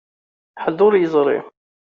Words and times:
Ḥedd 0.63 0.79
ur 0.87 0.93
yeẓri. 0.97 1.39